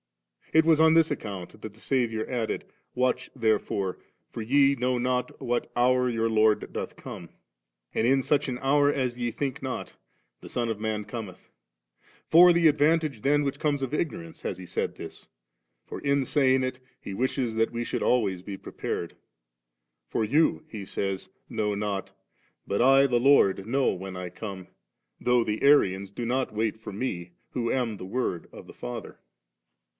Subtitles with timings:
[0.51, 3.99] It was on this account that the Saviour added, * Watch therefore,
[4.31, 8.57] for ye know not what hour your Lord doth come;* and, * In such an
[8.59, 9.93] hour as ye think not,
[10.41, 11.47] the Son of man cometh^.*
[12.27, 15.29] For the advantage then which comes of ignorance has He said this;
[15.85, 16.79] for in saying it.
[16.99, 19.15] He wishes that we should always be prepared;
[20.09, 22.11] *for you,' He sa3rs, 'know not;
[22.67, 24.67] but I, the Lord, know when I come,
[25.19, 29.19] though the Arians do not wait for Me, who am the Word of the Father.'